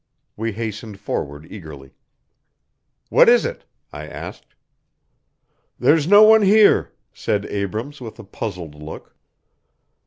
We 0.35 0.53
hastened 0.53 0.99
forward 0.99 1.45
eagerly. 1.51 1.91
"What 3.09 3.29
is 3.29 3.45
it?" 3.45 3.65
I 3.93 4.07
asked. 4.07 4.55
"There's 5.77 6.07
no 6.07 6.23
one 6.23 6.41
here," 6.41 6.91
said 7.13 7.45
Abrams, 7.45 8.01
with 8.01 8.17
a 8.17 8.23
puzzled 8.23 8.73
look. 8.73 9.15